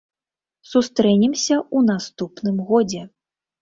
[0.71, 3.01] Сустрэнемся ў наступным годзе!